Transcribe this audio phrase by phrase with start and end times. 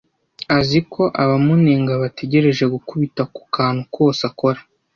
[0.57, 4.59] Azi ko abamunenga bategereje gukubita ku kantu kose akora.